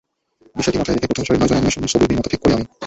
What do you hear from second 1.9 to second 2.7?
ছবির নির্মাতা ঠিক করি আমি।